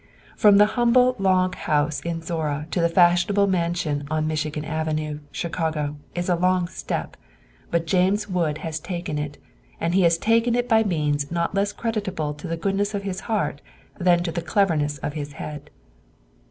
From 0.35 0.57
the 0.57 0.65
humble 0.81 1.15
log 1.19 1.53
house 1.53 1.99
in 2.01 2.23
Zorra 2.23 2.65
to 2.71 2.81
the 2.81 2.89
fashionable 2.89 3.45
mansion 3.45 4.03
on 4.09 4.25
Michigan 4.25 4.65
Avenue, 4.65 5.19
Chicago, 5.31 5.95
is 6.15 6.27
a 6.27 6.33
long 6.35 6.67
step, 6.67 7.15
but 7.69 7.85
James 7.85 8.27
Wood 8.27 8.57
has 8.65 8.79
taken 8.79 9.19
it; 9.19 9.37
and 9.79 9.93
he 9.93 10.01
has 10.01 10.17
taken 10.17 10.55
it 10.55 10.67
by 10.67 10.81
means 10.83 11.29
not 11.29 11.53
less 11.53 11.71
creditable 11.71 12.33
to 12.33 12.47
the 12.47 12.57
goodness 12.57 12.95
of 12.95 13.03
his 13.03 13.19
heart 13.29 13.61
than 13.99 14.23
to 14.23 14.31
the 14.31 14.41
cleverness 14.41 14.97
of 14.97 15.13
his 15.13 15.33
head. 15.33 15.69